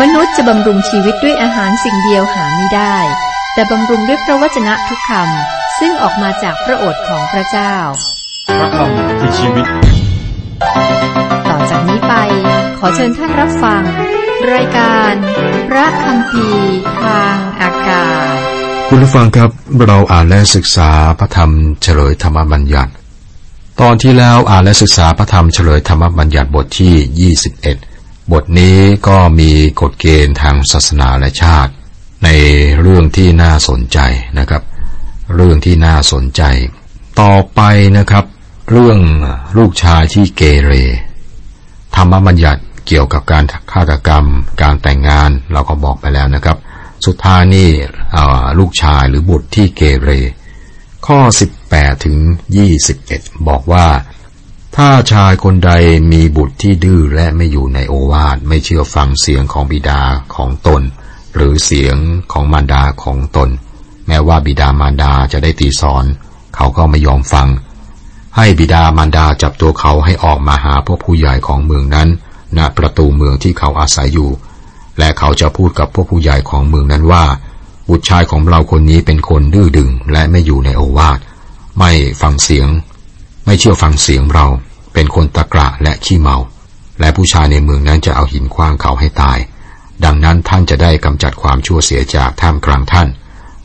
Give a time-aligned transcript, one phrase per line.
[0.00, 2.96] มนุษย์จะบำรุงชีวิตด้วยอาหารสิ่งเดียวหาไม่ได้
[3.54, 7.74] แต่บำรุงด้วยพระวจนะทุกคำซึ่งออกมาจากพระโอษฐ์ของพระเจ้า
[8.58, 9.66] พระคำคือชีวิต
[11.48, 12.14] ต่อจากนี้ไป
[12.78, 13.82] ขอเชิญท่านรับฟัง
[14.54, 15.12] รายการ
[15.68, 16.46] พระคำพี
[17.02, 18.36] ทางอากาศ
[18.88, 19.50] คุณผู้ฟังครับ
[19.88, 21.50] เราอ่านและศึกษาพระธรรม
[21.82, 22.92] เฉลยธรรมบัญญัติ
[23.80, 27.91] ตอนที่แล้วอ่านและศึกษาพระธรรมเฉลยธรรมบัญญัติบทที่ 21
[28.30, 28.78] บทนี้
[29.08, 31.72] ก็มีกฎเกณฑ์ทางศาสนาและชาติ
[32.24, 32.28] ใน
[32.80, 33.98] เรื่องที่น่าสนใจ
[34.38, 34.62] นะครับ
[35.34, 36.42] เรื่องที่น่าสนใจ
[37.20, 37.60] ต่อไป
[37.98, 38.24] นะครับ
[38.70, 38.98] เรื่อง
[39.56, 40.72] ลูกชายที่เกเร
[41.96, 44.26] ธรรมบัญญัติเกี่ยวกับการฆาตกรรม
[44.62, 46.58] การแต่งงานเราก็บอกไปแล้วนะครับ
[47.06, 47.68] สุดท้ายนี่
[48.58, 50.10] ลูกชายหรือบุตรที่เกเร
[51.06, 51.18] ข้อ
[51.62, 52.16] 18 ถึง
[52.82, 53.86] 21 บอกว่า
[54.76, 55.70] ถ้าชายคนใด
[56.12, 60.00] มีบุตรที่ดื้อและไม่อยู่ในโอวาทไม่เชื่อฟังเสียงของบิดา
[60.34, 60.82] ของตน
[61.34, 61.96] หรือเสียง
[62.32, 63.48] ของมารดาของตน
[64.06, 66.04] แม้ว่าบิดามารดาจะได้ตีสอน
[66.56, 67.48] เขาก็ไม่ยอมฟัง
[68.36, 72.08] ให้บิดามารดาจับตัวเขาให้ออกมาหาพวกผู้ใหญ่ของเมืองนั้น
[72.56, 74.30] ณประตูเมืองที่เขาอาศัยอยู่
[74.98, 77.24] และเขาจะพูดกับพวกผู้ใหญ่ของเมืองนั้นว่า
[77.88, 81.18] บุตรชายของเราคนนี้เป็นคนดื้อดึงและไม่อยู่ในโอวาท
[81.78, 82.68] ไม่ฟังเสียง
[83.44, 84.46] ไม่เชื่อฟังเสียงเรา
[84.94, 86.36] เป็นคนตะกระและขี้เมา
[87.00, 89.38] และผู้ชายในเมืองนั้นจะเอาหินคว้างเขาให้ตาย
[90.04, 93.08] ดังนั้นท่านจะได้กำจัดความชั่วเสียจากท่ามกลางท่าน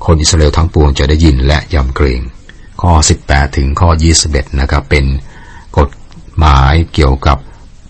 [0.05, 2.21] คนอิสราเอลทั้งปวงจะได้ยินและยำเกรง
[2.81, 2.91] ข้อ
[3.23, 3.89] 18 ถึงข้อ
[4.25, 5.05] 21 นะครับ เป็น
[5.77, 5.89] กฎ
[6.37, 7.37] หมายเกี่ยวกับ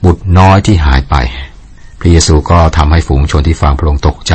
[0.05, 1.15] บุตรน้อยที่หายไป
[1.99, 4.33] พระเยซูก็ทำให้ฝูงชนที่ฟังพระองค์ตกใจ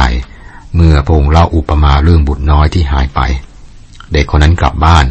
[0.76, 3.20] เมื่อพระองค์เล่าอุปมาเรื่องบุตรน้อยที่หายไป
[4.12, 5.04] เด็กคนนั้นกลับบ้าน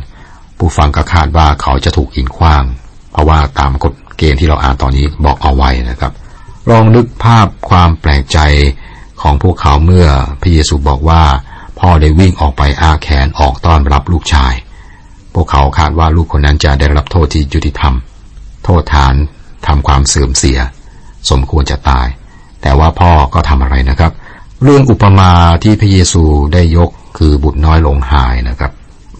[0.61, 2.63] ผู้ฟังก็คาดว่าเขาจะถูกหินขว้าง
[3.11, 6.11] เพราะว่าตามกฎเกณฑ์ที่เราอ่านตอนนี้บอกเอาไว้นะครับ
[6.69, 8.39] ลองนึกภาพความแปลกใจ
[9.21, 10.07] ของพวกเขาเมื่อ
[10.41, 11.23] พระเยซูบอกว่า
[11.79, 14.53] พ่อได้วิ่งออกไปอาแขนออกต้อนรับลูกชาย
[15.33, 17.93] พวกเขาคาดว่าลูกคนนั้นจะได้รับโทษที่ยุติธรรม
[18.63, 19.13] โทษฐาน
[19.67, 20.59] ทำความเสื่อมเสีย
[21.29, 22.07] สมควรจะตาย
[22.61, 24.11] แต่ว่าพ่อก็ทำอะไรนะครับ
[24.63, 25.31] เรื่องอุปมา
[25.63, 28.71] ที่พระเยซูได้ยกคือบุตรน้อยลงหายนะครับ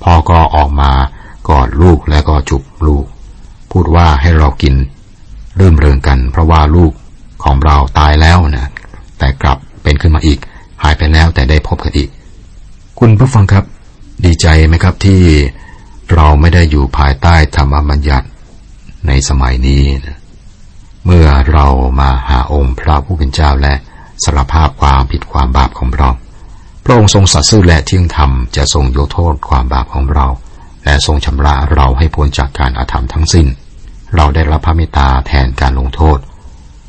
[0.03, 0.91] พ่อก็ออกมา
[1.49, 3.05] กอดลูกและก็จุบลูก
[3.71, 4.75] พูดว่าให้เรากิน
[5.59, 6.91] รื่มเริงกัน เพราะว่าลูก
[7.43, 8.69] ของเราตายแล้วนะ
[9.19, 10.39] แต่กลับเป็นขึ้นมาอีก
[10.83, 12.09] หายไปแล้วแต่ได้พบกันอีก
[12.99, 13.65] คุณผู้ฟังครับ
[14.25, 15.21] ดีใจไหมครับที่
[16.13, 18.27] เราไม่ได้อยู่ภายใต้ธรรมบัญญัติ
[19.07, 20.17] ในสมัยนี้นะ
[21.05, 21.67] เมื่อเรา
[21.99, 23.73] มาหาองค์พระผู้เป็นเจ้าและ
[24.23, 26.09] สารภาพความผิดความบาปของเรา
[26.83, 30.27] พระองค์ทรงสัตย์ซื่อและเที่ยงธรรมจะทรงยกโทษความบาปของเรา
[30.85, 33.47] และทรงชำระเราให้พ้นจากการอาธรรมทั้งสิ้น
[34.15, 36.19] เราได้รับพระเมตตาแทนการลงโทษ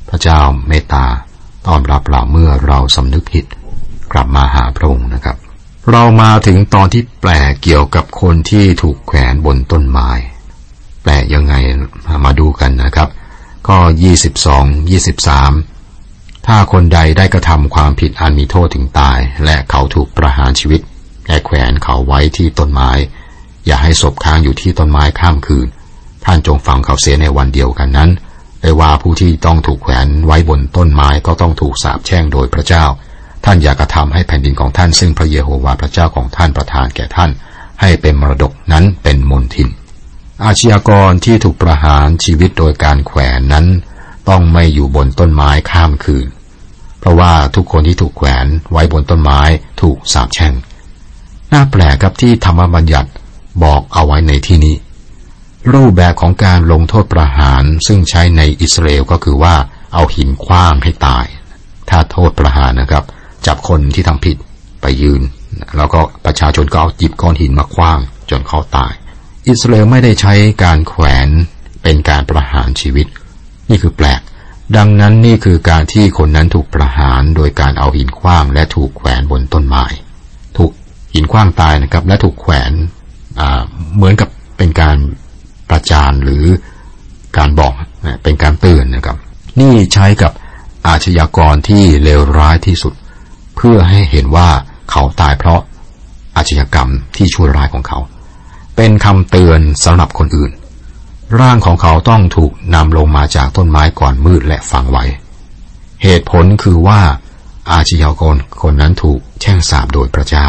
[0.08, 1.04] พระเจ้าเมตตา
[1.66, 3.44] ต้อนรับเราเมื่อเราสำนึกผิด
[4.12, 5.36] กลับมาหาพระองค์นะครับ
[5.90, 10.10] เรามาถึงตอนที่แปลกเกี่ยวกับคนที่ถูกแขวนบนต้นไม้
[11.02, 11.54] แปลกยังไง
[12.24, 13.08] มาดูกันนะครับ
[13.68, 15.52] ก็ยี่สิบสองยี่สิบสาม
[16.46, 20.80] ถ้าคนใดได้กระทำความผิดอันมีโทษถึงตาย และเขาถูกประหารชีวิต
[21.26, 22.90] แก่แขวนเขาไว้ที่ต้นไม้
[23.66, 25.68] อย่าให้ศพค้างอยู่ที่ต้นไม้ข้ามคืน
[26.24, 28.10] ท่านจงฟังเขาเสียในวันเดียวกันนั้น
[28.62, 32.84] ได้ว่าผู้ที่ต้องถูกแขวนไว้บนต้นไม้ก็ต้องถูกสาปแช่งโดยพระเจ้า
[33.44, 37.30] ท่านอย่ากระทำให้แผ่นดินของท่านซึ่งพระเยโฮวาห์พระเจ้าของท่านประทานแก่ท่าน
[37.80, 39.68] ให้เป็นมรดกนั้นเป็นมนทิน
[40.44, 43.66] อาชญากรที่ถูกประหารชีวิตโดยการแขวนนั้น
[44.28, 46.26] ต้องไม่อยู่บนต้นไม้ข้ามคืน
[47.00, 49.40] เพราะว่าทุกคนที่ถูกแขวนไว้บนต้นไม้
[49.82, 50.52] ถูกสาปแช่ง
[51.52, 53.10] น่าแปลกครับที่ธรรมบัญญัติ
[53.62, 54.76] บอกเอาไว้ในที่นี้
[55.72, 59.54] รูปแบบของการลงโทษประหารซึ่งใช้ในอิสราเอลก็คือว่า
[59.94, 61.26] เอาหินคว้างให้ตาย
[61.90, 63.04] ถ้าโทษประหารนะครับ
[63.46, 64.36] จับคนที่ทำผิด
[64.82, 65.22] ไปยืน
[65.76, 67.98] แล้วก็ประชาชนก็เอาจิบก้อนหินมาคว้าง
[68.30, 68.92] จนเขาตาย
[69.48, 70.34] อิสราเอลไม่ได้ใช้
[70.64, 71.28] การแขวน
[71.82, 73.06] เป็นการประหารชีวิต
[73.70, 74.20] นี่คือแปลก
[74.76, 79.84] ดังนั้นนี่คือการที่คนนั้นถูกประหารโดยการเอาหินคว้างและถูกแขวนบนต้นไม้
[80.56, 80.70] ถูก
[81.14, 82.72] หินคว้างตายนะครับ และถูกแขวน
[83.96, 84.96] เหมือนกับเป็นการ
[85.70, 86.44] ประจานหรือ
[87.38, 87.72] การบอก
[88.22, 89.16] เป็นการเตือนนะครับ
[89.60, 90.32] นี่ใช้กับ
[90.86, 92.94] อาชญากรที่เลวร้ายที่สุด
[93.56, 94.48] เพื่อให้เห็นว่า
[94.90, 95.60] เขาตายเพราะ
[96.36, 97.98] อาชญากรรมที่ชั่วร้ายของเขา
[98.76, 100.52] เป็นคำเตือนสำหรับคนอื่น
[101.40, 105.04] ร่างของเขาต้องถูกนำลงมาจากต้นไม้ก่อนมืดและฝังไว้
[106.02, 107.00] เหตุผลคือว่า
[107.72, 110.46] อาชญากรคนนั้นถูกแช่งสาบโดยพระเจ้า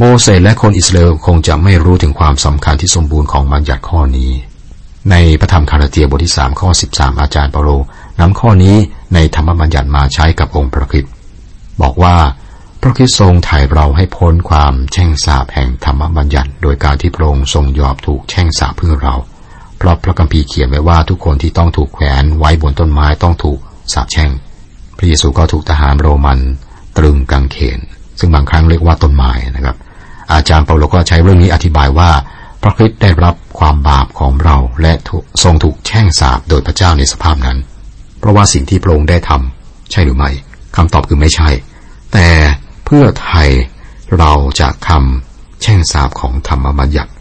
[0.00, 4.32] โมเสสและคนอิสราเอลคงจะไม่รู้ถึงความสำคัญที่สมบูรณ์ของบัญญัติข้อนี้
[5.10, 7.70] ในพระธรรมคาราเตียบทที่สามข้อสิบสามอาจารย์เปาโล
[8.20, 8.76] นำข้อนี้
[9.14, 11.12] ในธรรมบัญญัติมาใช้กับองค์พระคริสต์
[11.82, 12.16] บอกว่า
[12.82, 19.14] พระคริสต์ทรงไถ่เราให้พ้นความแช่งสาปแห่งธรรมบัญญัติ โดยการที่พระองค์ทรงยอมถูกแช่งสาปเพื่อเรา
[19.78, 23.58] เพราะพระคัมภีร์เขียนไว้ว่าทุกคนที่ต้องถูกแขวนไว้บนต้นไม้ต้องถูก
[23.92, 24.30] สาปแช่ง
[24.96, 26.38] พระเยซูก็ถูกทหารโรมัน
[26.96, 27.80] ตรึงกางเขน
[28.18, 29.76] ซึ่งบางครั้งเรียกว่าต้นไม้นะครับ
[30.32, 32.10] อาจารย์เปาโลก็ใช้เรื่องนี้อธิบายว่า
[32.62, 34.92] พระคริสต์ได้รับความบาปของเราและ
[35.42, 37.58] ทรงถูกแช่งสาปโดยพระเจ้าในสภาพนั้น
[38.18, 40.30] เพราะว่าสิ่งที่พระองค์ได้ทำใช่หรือไม่
[40.76, 41.48] คำตอบคือไม่ใช่
[42.12, 42.28] แต่
[42.84, 43.48] เพื่อไทย
[44.18, 47.12] เราจากคำแช่งสาบของธรรมบัญญัติ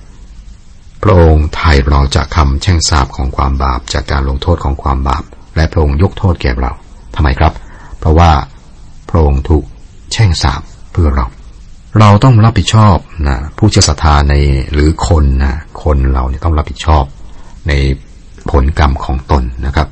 [1.03, 5.24] พระองค์ไทยเราจากคำแช่งสาบของความบาปจากการลงโทษของความบาป
[5.56, 6.71] และพระองค์ยกโทษแก่เรา
[7.15, 7.53] ทำไมครับ
[8.00, 8.31] เพราะว่า
[9.09, 9.65] พระองค์ถูก
[10.12, 10.62] แช่งสาบ
[10.95, 11.27] เพื่อเรา
[12.00, 12.97] เราต้องรับผิดชอบ
[13.27, 14.33] นะผู้เชื่อศรัทธาใน
[14.74, 17.03] หรือคนนะคนเราเนี่ยต้องรับผิดชอบ
[17.68, 17.71] ใน
[18.51, 19.88] ผลกรรมของตนนะครับ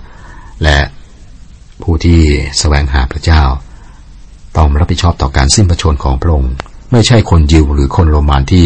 [0.63, 0.77] และ
[1.81, 2.21] ผู้ที่
[2.59, 3.43] แสวงหาพระเจ้า
[4.57, 6.53] ต้องรับผิดชอบต่อการสิ้นพระชนของพระองค์
[6.91, 8.65] ไม่ใช่คนยิวหรือคนโรมันที่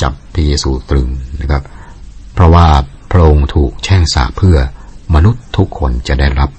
[0.00, 1.08] จับพระเยซูตรึง
[1.40, 1.62] นะครับ
[2.34, 2.66] เพราะว่า
[3.12, 4.58] พระองค์ถูกแช่งสาเพื่อ
[5.14, 6.50] มนุษย์ทุกคนจะได้รับ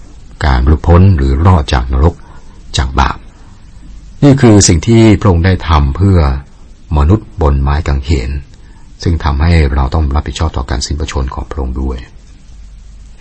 [0.46, 2.16] การหลุดพ้นหรือรอดจากนรก
[2.78, 3.18] จากบาป
[4.24, 6.20] นี่คือสิ่งที่พระองค์ได้ทำเพื่อ
[6.98, 8.32] มนุษย์บนไม้กางเขน
[9.04, 11.98] ซึ่งทำให้เราต้องรับผิดชอบต่อการสิ้นพระชนของพระองค์ด้วย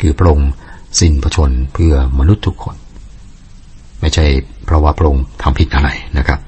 [0.00, 0.50] คือพระองค์
[1.00, 2.76] สิ้นพระชนเพื่อมนุษย์ทุกคน
[4.00, 4.26] ไม่ใช่
[4.64, 5.88] เพราะว่าพระองค์ทำผิดอะไร
[6.18, 6.40] นะครับ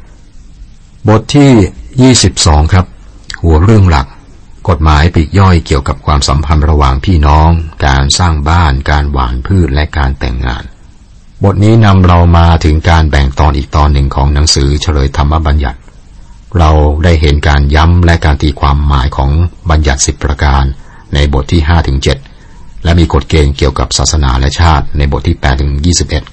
[1.08, 2.86] บทที่ 22 ครับ
[3.42, 4.06] หัวเรื่องหลัก
[4.68, 7.50] กฎหมายปีกย่อยเกี่ยวกับความสัมพันธ์ระหว่างพี่น้อง
[7.86, 10.64] การสร้างบ้าน การหว่านพืชและการแต่งงาน
[11.46, 15.78] บทนี้นำเรามาถึงการแบ่งตอนอีกตอนหนึ่งของหนังสือเฉลยธรรมบัญญัติ
[16.58, 16.70] เรา
[17.04, 19.30] ได้เห็นการย้ำและการตีความหมายของ
[19.70, 20.64] บัญญัติสิบประการ
[21.14, 21.98] ในบทที่5ถึง
[22.40, 25.72] 7และมีกฎเกณฑ์เกี่ยวกับศาสนาและชาติในบทที่8ถึง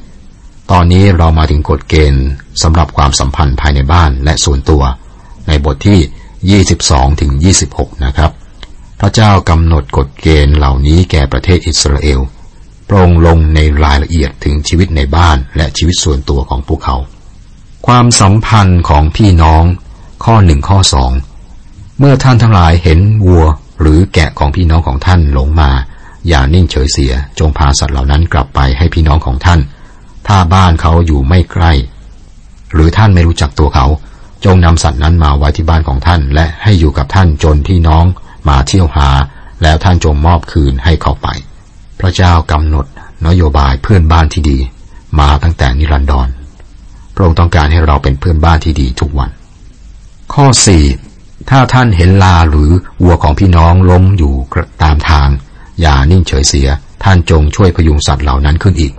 [0.05, 2.25] 21ตอนนี้เรามาถึงกฎเกณฑ์
[2.61, 4.83] สำหรับความสัมพันธ์ภายในบ้านและส่วนตัว
[5.47, 7.31] ในบทที่22ถึง
[7.69, 8.31] 26นะครับ
[8.99, 12.19] พระเจ้ากำหนดกฎเกณฑ์เหล่านี้แก่ประเทศอิสราเอล
[12.91, 16.97] โปรงลงในรายละเอียดถึงชีวิตในบ้านและชีวิตส่วนตัวของพวกเขา
[17.87, 19.63] ความสัมพันธ์ของพี่น้อง
[20.25, 21.11] ข้อหนึ่งข้อสอง
[21.99, 23.45] เมื่อท่านทั้งหลายเห็นวัว
[23.81, 25.71] หรือแกะของพี่น้องของท่านหลงมา
[26.27, 29.59] อย่านิ่งเฉยเสีย จงพาสัตว์เหล่านั้นกลับไปให้พี่น้องของท่าน
[30.27, 31.73] ถ้าบ้านเขาอยู่ไม่ใกล้
[32.73, 33.85] หรือท่านไม่รู้จักตัวเขา
[34.45, 38.05] จงนำสัตว์นั้นมาไว้ที่บ้านของท่าน และให้อยู่กับท่านจนที่น้อง
[38.49, 39.09] มาเที่ยวหา
[39.63, 41.29] แล้วท่านจงมอบคืนให้เขาไป
[41.99, 42.85] พระเจ้ากำหนด
[43.27, 44.59] นโยบายเพื่อนบ้านที่ดี
[45.19, 46.27] มาตั้งแต่นิรันดร
[47.13, 49.29] พระองค์ต้องการให้เราเป็นเพื่อนบ้านที่ดีทุกวัน
[50.33, 50.83] ข้อสี่
[51.49, 52.71] ถ้าท่านเห็นลาหรือ
[53.03, 54.33] วัวของพี่น้องล้มอยู่
[54.83, 55.27] ตามทาง
[55.81, 56.67] อย่านิ่งเฉยเสีย
[57.03, 58.93] ท่านจงช่วยพยุงสัตว์เหล่านั้นขึ้นอีก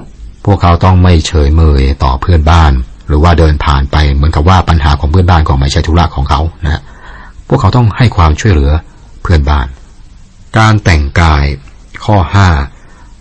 [0.44, 2.73] พวกเขาต้องไม่เฉยเมยต่อเพื่อนบ้าน
[3.06, 6.82] หรือว่าเดินผ่านไปเหมือนกับว่าปัญหาของเพื่อนบ้านก็ไม่ใช่ธุระของเขานะ
[7.49, 8.73] พวกเขาต้องให้ความช่วยเหลือ
[9.23, 9.67] เพื่อนบ้าน
[10.58, 11.44] การแต่งกาย
[12.05, 12.49] ข้อห้า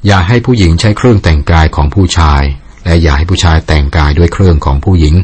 [0.07, 2.44] อย่าให้ผู้หญิงใช้เครื่องแต่งกายของผู้ชาย
[2.86, 5.16] และอย่าให้ผู้ชายแต่งกายด้วยเครื่องของผู้หญิง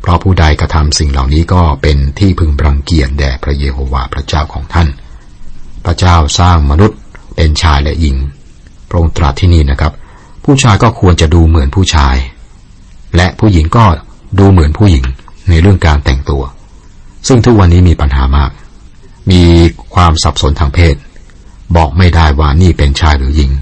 [0.00, 4.88] เพราะผู้ใดกระทำสิ่งเหล่านี้ก็เป็นที่พึงรังเกียจแด่พระเยโฮวาห์พระเจ้าของท่าน
[5.84, 6.98] พระเจ้าสร้างมนุษย์
[7.36, 8.16] เป็นชายและหญิง
[8.88, 9.92] พระองค์ตรัสที่นี่นะครับ
[10.44, 12.16] ผู้ชายก็ควรจะดูเหมือนผู้ชาย
[13.16, 13.84] และผู้หญิงก็
[14.38, 15.04] ดูเหมือนผู้หญิง
[15.48, 16.42] ในเรื่องการแต่งตัว
[17.28, 18.50] ซึ่งทุกวันนี้มีปัญหามาก
[19.30, 19.42] มี
[19.94, 20.94] ความสับสนทางเพศ
[21.76, 23.52] บอกไม่ได้ว่านี่เป็นชายหรือหญิง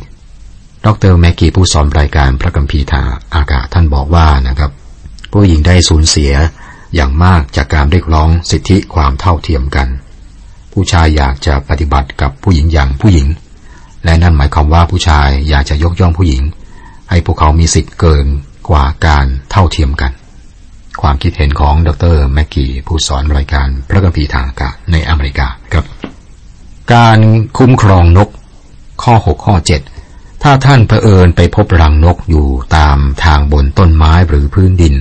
[0.87, 3.03] ดรแม็กกี้ผู้สอนรายการพระกัมพีทา
[3.35, 4.71] อากาศท่านบอกว่านะครับ
[5.33, 6.33] ผู้หญิงได้สูญเสีย
[6.95, 9.89] อย่างมากจากการเรียกร้องสิทธิความเท่าเทียมกัน
[10.73, 13.29] ผู้ชายอยากจะปฏิบัติกับผู้หญิงอย่างผู้หญิง
[14.05, 16.43] และนั่นหมายความว่าผู้ชายอยากจะยกย่องผู้หญิง
[17.11, 18.27] ให้พวกเขามีสิทธิ์เกิน
[18.71, 20.13] กว่าการเท่าเทียมกัน
[21.03, 25.85] ความคิดเห็นของดรแม็กกี้ผู้สอนรายการพระกัมภีร์ทางอากาศในอเมริกาครับ
[26.95, 27.19] การ
[27.59, 28.29] คุ้มครองนก
[29.03, 29.94] ข้อ 6 ข้อ 7
[30.47, 32.47] ถ้าท่านเผอิญไปพบรังนกอยู่
[32.77, 34.95] ตามทางบนต้นไม้หรือพื้นดิน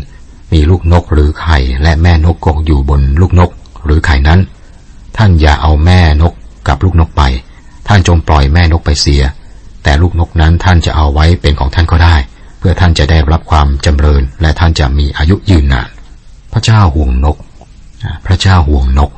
[0.52, 3.52] มีลูกนกหรือไข่และแม่นกกกอยู่บนลูกนก
[3.86, 4.40] หรือไข่นั้น
[5.18, 6.34] ท่านอย่าเอาแม่นก
[6.68, 7.24] กับลูกนกไป
[7.88, 9.24] ท่านจงปล่อยแม่นกไปเสีย
[9.84, 12.16] แต่ลูกนกนั้นท่านจะเอาไว้เป็นของท่านก็ได้
[12.60, 15.90] เพื่อท่านจะได้รับความจำเริญ และท่านจะมีอายุยืนนาน
[16.54, 17.38] พระเจ้าห่วงนก
[18.26, 19.12] พระเจ้าห่วงนก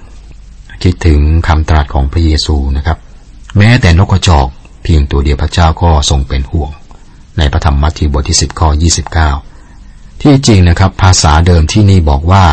[0.84, 2.98] คิดถึงคำตรัสของพระเยซูนะครับ
[3.58, 4.48] แม้แต่นกกระจอก
[4.86, 6.72] เพียงตัวเดียวพระเจ้าก็ทรงเป็นห่วง
[7.38, 8.70] ในพระธรรมมัทธิวบทที่ 10 ข้อ
[9.46, 12.46] 29 ที่จริงนะครับ ภาษาเดิมที่นี่บอกว่า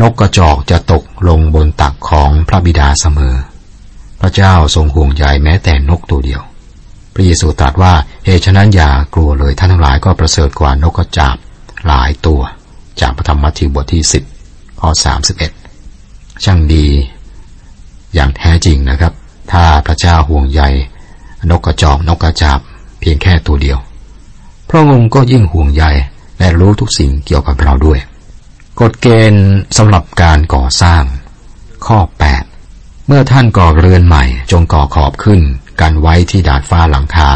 [0.00, 3.34] นกกระจอกจะตกลงบนตักของพระบิดาเสมอ
[4.20, 6.42] พระเจ้าทรงห่วงใยแม้แต่นกตัวเดียว
[7.14, 7.92] พระเยซูตรัสว่า
[8.24, 11.36] เหตุฉะนั้นอย่ากลัวเลยท่านทั้งหลายก็ประเสริฐกว่านกกระจาบ
[11.86, 12.40] หลายตัว
[13.00, 14.02] จากพระธรรมมัทธิวบทที่
[14.42, 14.90] 10 ข้อ
[15.66, 16.86] 31 ช่างดี
[18.14, 19.12] อย่างแท้จริงนะครับ
[19.52, 20.62] ถ้าพระเจ้าห่วงใย
[21.50, 22.58] นกกระจอกนกกระจาบ
[23.00, 23.78] เพียงแค่ตัวเดียว
[24.68, 25.84] พระองค์ก็ยิ่งห่วงใย
[26.38, 27.98] และรู้ทุกสิ่งเกี่ยวกับเราด้วย
[28.80, 31.02] กฎเกณฑ์สำหรับการก่อสร้าง
[31.86, 31.98] ข้อ
[32.54, 35.40] 8 เมื่อท่านก่อเรือนใหม่ จงก่อขอบขึ้น
[35.80, 37.28] กันไว้ที่ดาดฟ้าหลังคา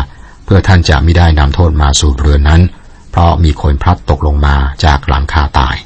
[0.45, 2.63] เพื่อท่านจะไม่ได้นำโทษมาสู่เรือนนั้น
[3.11, 5.77] เพราะมีคนพลัดตกลงมาจากหลังคาตาย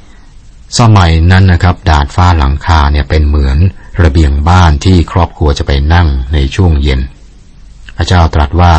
[0.79, 3.57] สมัยนั้นนะครับ ดาดฟ้าหลังคาเนี่ยเป็นเหมือน
[4.03, 7.01] ระเบียงบ้านที่ครอบครัวจะไปนั่งในช่วงเย็น
[7.97, 8.73] พระเจ้าตรัสว่า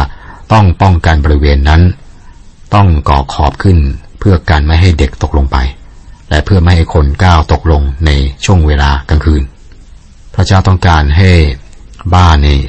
[0.53, 1.83] ต้องป้องกันบริเวณนั้น
[2.75, 3.79] ต้องก่อขอบขึ้น
[4.19, 5.57] เพื่อการไม่ให้เด็กตกลงไป
[6.31, 8.11] และเพื่อไม่ให้คนก้าวตกลงใน
[8.45, 9.43] ช่วงเวลากลางคืน
[10.35, 11.31] พระเจ้าต้องการให้
[12.15, 12.61] บ้านนี่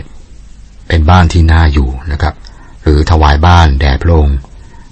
[0.88, 2.34] เป็นบ้านที่น่าอยู่นะครับ
[2.84, 4.38] หรือถวายบ้านแด่พระองค์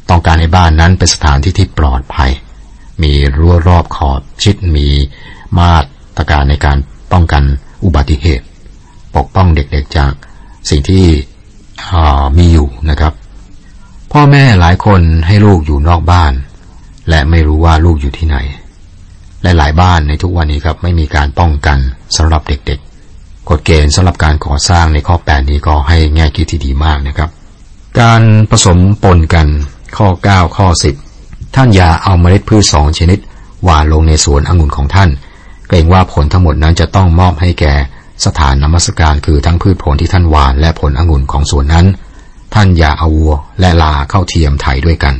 [0.09, 2.31] ต้องการให้บ้านนั้นเป็นสถานที่ที่ปลอดภัย
[3.03, 4.87] มีรั้วรอบขอบชิดมี
[5.59, 5.73] มา
[6.17, 6.77] ตรการในการ
[7.11, 7.43] ป้องกัน
[7.83, 8.45] อุบัติเหตุ
[9.15, 10.13] ปกป้องเด็กๆจาก
[10.69, 11.05] สิ่งที่
[12.37, 13.13] มีอยู่นะครับ
[14.11, 16.33] พ่อแม่หลายคนให้ลูกอยู่นอกบ้าน
[17.09, 18.37] และไม่รู้ว่าลูกอยู่ที่ไหน
[19.43, 21.77] และหลายบ้านในทุกวันนี้ครับไม่มีการป้องกัน
[22.17, 27.29] สำหรับเด็กๆ กฎเกณฑ์สำหรับการก่อสร้างในข้อ8นี้ก็ให้แง่คิดที่ดีมากนะครับ
[27.99, 29.47] การผสมปนกัน
[29.97, 30.67] ข้อ 9 ข้อ
[31.11, 33.19] 10 ท่านอย่าเอาเมล็ดพืชสองชนิด
[33.63, 35.09] หว่านลงในสวนองุ่นของท่าน
[35.67, 37.73] เกรงว่าผลทั้งหมดนั้นจะต้องมอบให้แก่
[38.25, 41.85] สถานนมัสการคือทั้งพืชผลที่ท่านหวานและผลองุ่นของสวนนั้น
[42.53, 45.15] ท่านอย่าเอาวัวและลาเข้าเทียมไถด้วยกัน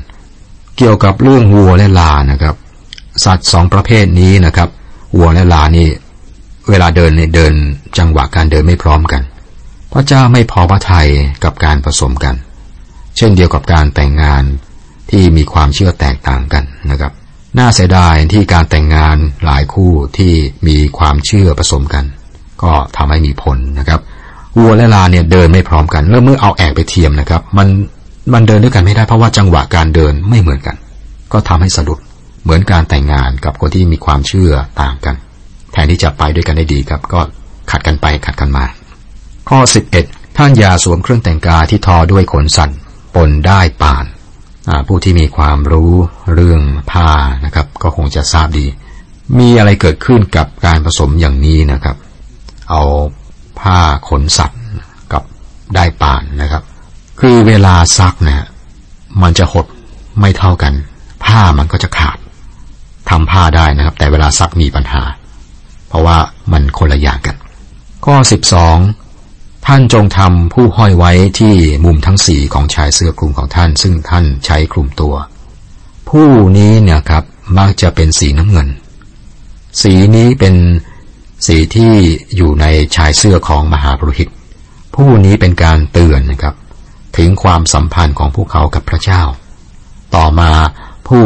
[0.77, 2.56] เกี่ยวกับเรื่องวัวและลานะครับ
[3.25, 4.70] สัตว์สองประเภทนี้นะครับ
[5.18, 5.88] วัวและลานี่
[6.70, 7.54] เวลาเดินในเดิน
[7.98, 9.22] จังหวะการเดินไม่พร้อมกัน
[9.92, 11.10] พระเจ้าไม่พอพระทัย
[11.44, 12.36] กับการผสมกัน
[13.18, 14.44] เช่นเดียวกับการแต่งงาน
[15.12, 17.12] ที่มีความเชื่อแตกต่างกันนะครับ
[17.58, 20.34] น่าเสียดายที่การแต่งงานหลายคู่ที่
[20.68, 22.06] มีความเชื่อผสมกัน
[22.64, 24.00] ก็ทำให้มีผลนะครับ
[24.58, 27.68] วัวและลาเนี่ยเดินไม่พร้อมกันแล้วเมื่อเอาแอกไปเทียมนะครับ มัน
[28.34, 30.76] มันเดินด้วยกันไม่ได้เพราะว่าจังหวะการเดินไม่เหมือนกัน
[31.34, 32.00] ก็ทำให้สะดุด
[32.44, 35.16] เหมือนการแต่งงานกับคนที่มีความเชื่อต่างกัน
[35.72, 37.20] แทนที่จะไปด้วยกันได้ดีครับ ก็
[37.72, 38.66] ขัดกันไปขัดกันมา
[39.50, 39.60] ข้อ
[40.00, 42.80] 11 ท่านอย่าสวมเครื่องแต่งกายที่ทอด้วยขนสัตว์
[43.16, 44.06] ปนได้ป่าน
[44.88, 45.94] ผู้ที่มีความรู้
[46.34, 46.62] เรื่อง
[46.92, 47.10] ผ้า
[47.46, 48.66] นะครับ ก็คงจะทราบดี
[49.40, 51.96] มีอะไรเกิดขึ้นกับการผสมอย่างนี้นะครับ
[52.70, 52.82] เอา
[53.60, 54.62] ผ้าขนสัตว์
[55.14, 55.24] กับ
[55.76, 56.64] ได้ป่านนะครับ
[57.20, 58.44] คือเวลาซักเนี่ย
[59.22, 59.66] มันจะหด
[60.20, 60.74] ไม่เท่ากัน
[61.26, 62.18] ผ้ามันก็จะขาด
[63.10, 65.04] ทำผ้าได้นะครับ แต่เวลาซักมีปัญหา
[65.88, 66.18] เพราะว่า
[66.52, 67.36] มันคนละอย่างกัน
[68.06, 68.78] ข้อสิบสอง
[69.66, 71.54] ท่านจงทำผู้ห้อยไว้ที่
[71.86, 75.16] มุมทั้งสี่ของชายเสื้อคลุมของท่าน ซึ่งท่านใช้คลุมตัว
[76.10, 77.24] ผู้นี้เนี่ยครับ
[77.58, 78.68] มักจะเป็นสีน้ำเงิน
[79.82, 80.56] สีนี้เป็น
[81.46, 81.94] สีที่
[82.36, 82.65] อยู่ใน
[82.96, 84.29] ชายเสื้อของมหาปรุหิต
[84.96, 86.56] ผู้นี้เป็นการเตือนนะครับ
[87.17, 89.22] ถึงความสัมพันธ์ของพวกเขากับพระเจ้า
[90.15, 90.51] ต่อมา
[91.08, 91.25] ผู้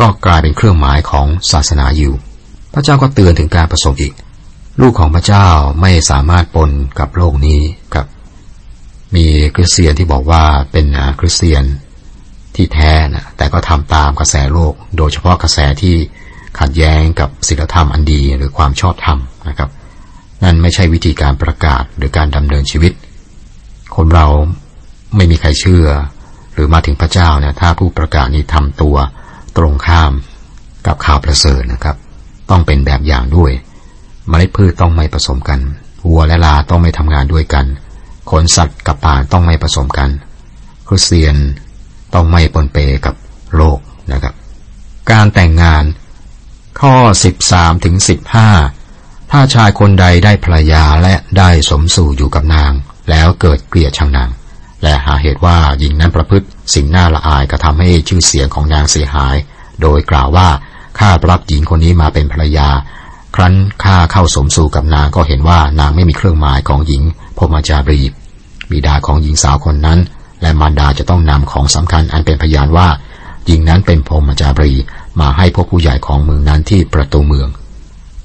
[0.00, 2.14] ก็กลายเป็นเครื่องหมายของศาสนาอยู่
[2.74, 4.12] พระเจ้าก็เตือนถึงการผสมอีก
[4.80, 5.48] ลูกของพระเจ้า
[5.80, 7.60] ไม่สามารถปนกับโลกนี้
[7.94, 8.06] ครับ
[9.14, 10.86] มีคริสเตียนที่บอกว่าเป็น
[11.20, 11.64] คริสเตียน
[12.56, 15.94] ที่แท้นะแต่ก็ทำตามกระแสโลก โดยเฉพาะกระแสที่
[16.58, 19.18] ขัดแย้งกับศีลธรรมอันดีหรือความชอบธรรม
[19.48, 19.70] นะครับ
[20.44, 22.92] นั่นไม่ใช่วิธีการประกาศหรือการดำเนินชีวิต
[23.96, 24.26] คนเรา
[25.16, 25.86] ไม่มีใครเชื่อ
[26.54, 28.96] หรือมาถึงพระเจ้าเนี่ยถ้าผู้ประกาศนี้ทำตัว
[29.56, 30.12] ตรงข้าม
[30.86, 31.96] กับข่าวประเสริฐนะครับ
[32.50, 33.52] ต้องเป็นแบบอย่างด้วย
[34.28, 35.60] เมล็ดพืชต้องไม่ผสมกัน
[36.08, 37.66] วัวและลาต้องไม่ทำงานด้วยกัน
[38.30, 40.10] ขนสัตว์กับป่าต้องไม่ผสมกัน
[40.88, 41.36] คริสเตียน
[42.14, 43.14] ต้องไม่ปนเปกับ
[43.56, 43.78] โลก
[44.12, 44.34] นะครับ
[45.10, 45.84] การแต่งงาน
[46.80, 46.94] ข้อ
[47.40, 47.94] 13ถึง
[48.42, 48.81] 15
[49.34, 52.72] ถ้าชายคนใดได้ภรรยาและได้สมสู่อยู่กับนาง
[53.10, 54.30] แล้วเกิดเกลียดชังนาง
[54.82, 59.36] และหาเหตุว่าหญิงนั้นประพฤติสิ่งน่าละอายกระทำให้ชื่อเสียงของนางเสียหาย
[59.82, 60.48] โดยกล่าวว่า
[60.98, 62.68] ข้ารับหญิงคนนี้มาเป็นภรรยา
[63.34, 67.02] ครั้นข้าเข้าสมสู่กับนางก็เห็นว่านางไม่มีเครื่องหมายของหญิง
[67.38, 68.00] พมจารี
[68.70, 69.98] บิดาของหญิงสาวคนนั้น
[70.42, 72.88] และมารดาจะต้องนำของสำคัญอันเป็นพยานว่า
[73.46, 74.72] หญิงนั้นเป็นพมจารี
[75.20, 77.48] มาให้พวกผู้ใหญ่ของเมืองนั้นที่ประตูเมือง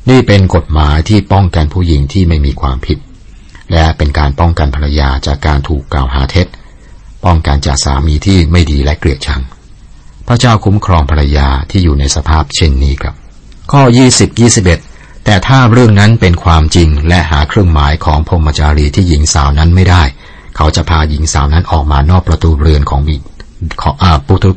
[0.09, 2.97] นี่เป็นกฎหมายที่ป้องกันผู้หญิงที่ไม่มีความผิด
[3.71, 6.47] และเป็นการป้องกันภรรยาจากการถูกกล่าวหาเท็จ
[7.25, 9.41] ป้องกันจากสามีที่ไม่ดีและเกลียดชัง
[10.27, 13.15] พระเจ้าคุ้มครองภรรยาที่อยู่ในสภาพเช่นนี้ครับ
[13.71, 13.81] ข้อ
[14.13, 14.39] 20
[14.73, 20.03] 21 แต่ถ้าเรื่องนั้นเป็นความจริงและหาเครื่องหมายของพรมจารีที่หญิงสาวนั้นไม่ได้
[20.55, 23.15] เขาจะพาหญิงสาวนั้นออกมานอกประตูเรือนของบิ
[23.81, 24.51] ของอาปุตุ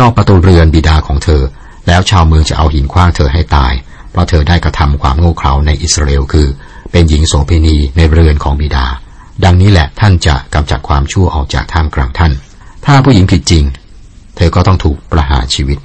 [0.00, 1.42] นอกประตูเรือนบิดาของเธอ
[1.86, 3.72] แล้วชาวเมืองจะเอาหินคว้างเธอให้ตาย
[4.10, 6.46] เพราะเธอได้กระทำความโง่เขลาในอิสราเอลคือ
[6.92, 8.86] เป็นหญิงโสเภณีในเรือนของบิดา
[9.44, 12.32] ดังนี้แหละท่านจะกำจัดความชั่วออกจากท่ามกลางท่าน
[12.84, 13.64] ถ้าผู้หญิงผิดจริง
[14.36, 15.78] เธอก็ต้องถูกประหารชีวิต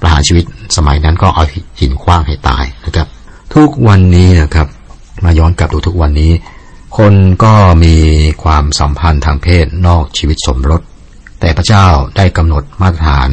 [0.00, 0.44] ประหารชีวิต
[0.76, 1.44] สมัยนั้นก็เอา
[1.80, 3.06] หินคว้างให้ตายนะครับ
[3.54, 4.68] ทุกวันนี้นะครับ
[5.24, 6.32] มาย้อนกลับดูทุกวันนี้
[6.98, 7.96] คนก็มี
[8.42, 10.80] ความสัมพันธ์ทางเพศนอกชีวิตสมรส
[11.40, 13.30] แต่พระเจ้าได้กำหนดมาตรฐาน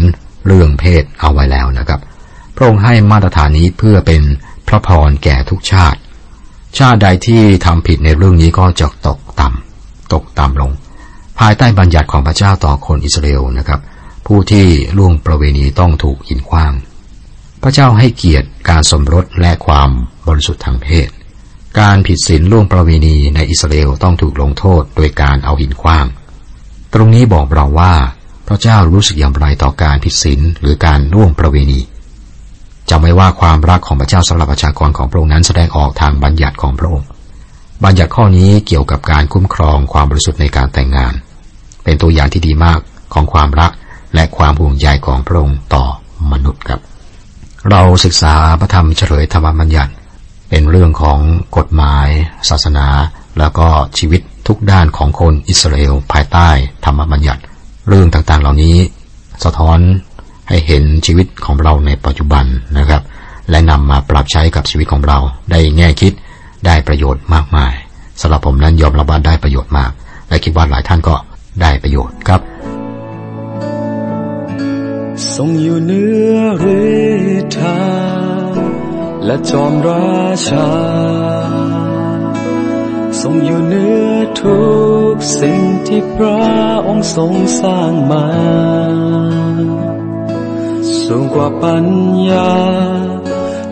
[0.48, 2.00] เรื่องเพศเอาไว้แล้วนะครับ
[2.56, 4.22] พระองค์ให้มาตรฐานนี้เพื่อเป็น
[4.68, 6.00] พระพรแก่ทุกชาติ
[6.78, 10.72] ชาติใดที่ทำผิดในเรื่องนี้ก็จะตกต่ำตกต่ำลง
[11.40, 13.80] ภายใต้บัญญัติของพระเจ้าต่อคนอิสราเอลนะครับ
[14.28, 14.66] ผู้ที่
[14.98, 16.74] ล่วงประเวณีต้องถูกหินขว้าง
[17.62, 19.90] พระเจ้าให้เกียรติการสมรสและความ
[20.28, 21.10] บริสุทธิ์ทางเพศ
[21.80, 26.06] การผิดศีลล่วงประเวณีในอิสราเอลต้องถูกลงโทษโดยการเอาหินขว้าง
[26.94, 27.94] ตรงนี้บอกเราว่า
[28.48, 31.80] พระเจ้ารู้สึกอย่างไรต่อการผิดศีลหรือการล่วงประเวณี
[32.90, 37.08] จำไว้ว่าความรักของพระเจ้าสำหรับประชากรของพระองค์นั้นแสดงออกทางบัญญัติของพระองค์
[37.84, 41.14] บัญญัติข้อนี้เกี่ยวกับการคุ้มครองความบริสุทธิ์ในการแต่งงาน
[41.84, 42.80] เป็นตัวอย่างที่ดีมาก
[43.14, 43.72] ของความรัก
[44.16, 45.86] และความห่วงใยของพระองค์ต่อ
[46.32, 46.80] มนุษย์ครับ
[47.70, 49.92] เราศึกษาพระธรรมเฉลยธรรมบัญญัติ
[50.50, 51.20] เป็นเรื่องของ
[51.58, 52.08] กฎหมาย
[52.50, 52.88] ศาสนา
[53.40, 56.50] แล้วก็ชีวิตทุกด้านของคนอิสราเอลภายใต้
[56.86, 57.42] ธรรมบัญญัติ
[57.88, 58.78] เรื่องต่างๆ เหล่านี้
[59.44, 59.80] สะท้อน
[60.50, 62.46] ให้เห็นชีวิตของเราในปัจจุบัน
[62.78, 63.02] นะครับ
[63.50, 65.18] และนำมาปรับใช้กับชีวิตของเรา
[65.52, 66.14] ได้แง่คิด
[66.66, 67.74] ได้ประโยชน์มากมาย
[68.22, 69.92] สำหรับผมนั้นยอมรับว่าได้ประโยชน์มาก
[70.30, 71.16] และคิดว่าหลายท่านก็
[71.62, 72.42] ได้ประโยชน์ครับ
[75.36, 76.66] ทรงอยู่เนื้อเร
[77.58, 77.80] ธา
[79.26, 80.70] และจอมราชา
[83.22, 84.64] ทรงอยู่เหนือทุ
[85.14, 86.40] กสิ่งที่พระ
[86.88, 88.26] องค์ทรงสร้างมา
[91.04, 91.88] สูงกว่าปัญ
[92.30, 92.54] ญา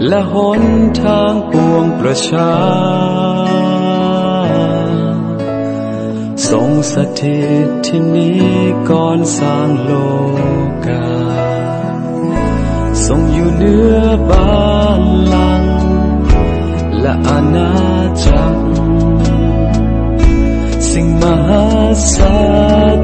[0.08, 0.64] และหน
[1.02, 2.54] ทางปวงประชา
[6.50, 8.48] ทรงสถิตที่นี้
[8.90, 9.92] ก่อนสร้างโล
[10.86, 11.08] กา
[13.06, 13.98] ทรงอยู่เหนือ
[14.30, 14.52] บา
[15.34, 15.64] ลัง
[17.02, 17.72] และอาณา
[18.26, 18.64] จักร
[20.90, 21.66] สิ่งมหั
[22.16, 22.18] ศ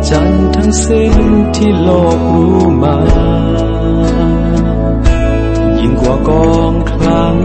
[0.10, 1.15] จรรย์ทั้งสิ้น
[1.56, 2.98] ที่โลกรู้มา
[5.80, 7.38] ยิ่งกว่ากองคลัง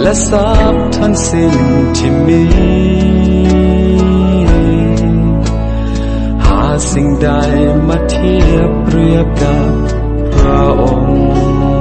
[0.00, 1.54] และทรัพย์ทั้งสิ้น
[1.96, 2.44] ที่มี
[6.46, 7.28] หาสิ่งใด
[7.88, 9.72] มาเทียบเปรียบกับ
[10.34, 11.73] พระองค์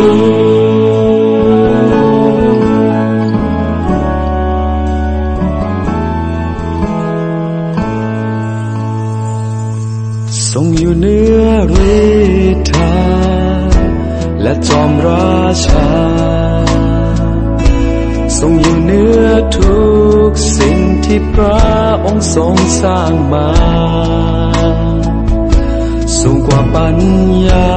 [0.00, 0.12] สุ
[10.24, 11.46] ดทรงอยู่เนื้อ
[11.94, 12.00] ฤ
[12.56, 12.94] ทธา
[14.42, 15.90] และจอมราชา
[18.38, 19.80] ทรงอยู่เนื้อทุ
[20.30, 21.62] กสิ่งที่พระ
[22.04, 23.50] องค์ทรงสร้างมา
[26.18, 26.98] สูงกว่าปัญ
[27.46, 27.68] ญา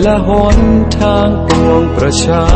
[0.00, 0.58] และหน
[0.98, 2.46] ทางปวงประชา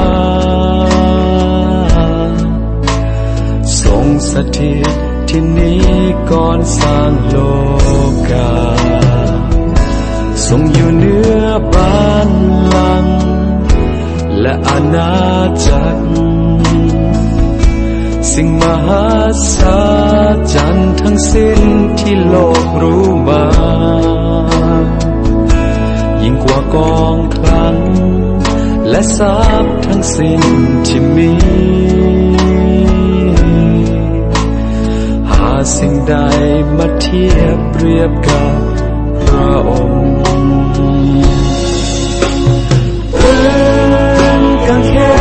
[3.81, 4.87] ทรงสถิต
[5.29, 5.85] ที่นี้
[6.31, 7.37] ก่อนสร้างโล
[8.31, 8.53] กา
[10.47, 12.31] ทรงอยู่เนื้อบาน
[12.75, 13.07] ลัง
[14.41, 15.13] และอาณา
[15.67, 16.03] จักร
[18.33, 19.09] สิ่งมหั
[19.57, 19.59] ศ
[20.55, 21.61] จรรย์ทั้งสิ้น
[22.01, 23.45] ที่โลกรู้มา
[26.31, 27.77] ยิ่งกว่ากองคลัง
[28.89, 30.43] และทรัพย์ทั้งสิ้น
[30.87, 31.31] ที่มี
[35.31, 36.15] หาสิ่งใด
[36.77, 38.61] มาเทียบเปรียบกับ
[39.27, 40.13] พระองค์
[43.13, 43.45] เพื่
[44.25, 45.20] องกันแค่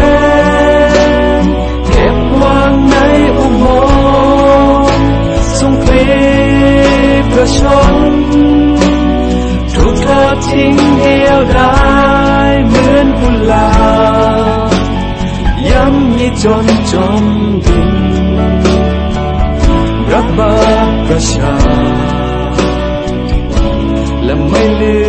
[16.43, 17.25] จนจม
[17.65, 17.91] ดิน
[20.13, 20.53] รับบา
[21.07, 21.55] ประชา
[24.23, 24.97] และไม่ลื